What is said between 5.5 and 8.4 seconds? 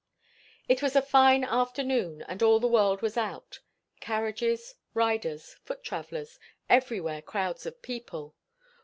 foot travellers; everywhere crowds of people.